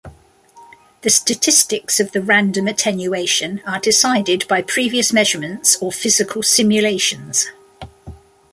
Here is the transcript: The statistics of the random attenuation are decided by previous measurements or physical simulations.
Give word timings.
The 1.03 1.11
statistics 1.11 1.99
of 1.99 2.11
the 2.11 2.23
random 2.23 2.67
attenuation 2.67 3.61
are 3.67 3.79
decided 3.79 4.47
by 4.47 4.63
previous 4.63 5.13
measurements 5.13 5.77
or 5.79 5.91
physical 5.91 6.41
simulations. 6.41 7.45